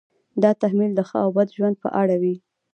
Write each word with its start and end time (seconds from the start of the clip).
دا 0.43 0.51
تحمیل 0.61 0.91
د 0.95 1.01
ښه 1.09 1.17
او 1.25 1.29
بد 1.37 1.47
ژوند 1.57 1.75
په 1.83 1.89
اړه 2.01 2.15
وي. 2.21 2.35